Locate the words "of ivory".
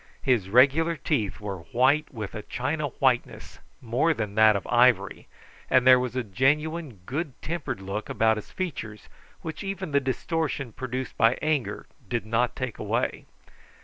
4.55-5.27